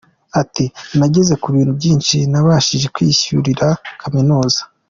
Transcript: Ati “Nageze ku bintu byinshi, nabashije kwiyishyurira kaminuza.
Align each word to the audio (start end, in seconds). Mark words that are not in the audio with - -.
Ati 0.41 0.65
“Nageze 0.97 1.33
ku 1.41 1.47
bintu 1.55 1.71
byinshi, 1.79 2.17
nabashije 2.31 2.87
kwiyishyurira 2.95 3.67
kaminuza. 4.01 4.61